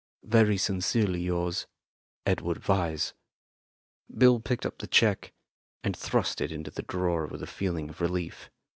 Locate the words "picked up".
4.39-4.79